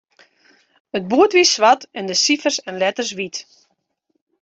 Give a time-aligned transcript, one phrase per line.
[0.97, 3.37] It boerd wie swart en de sifers en letters wyt.